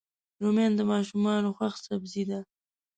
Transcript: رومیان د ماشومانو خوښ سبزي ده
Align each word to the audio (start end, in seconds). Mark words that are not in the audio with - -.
رومیان 0.41 0.71
د 0.77 0.81
ماشومانو 0.91 1.55
خوښ 1.57 1.73
سبزي 1.87 2.23
ده 2.29 2.39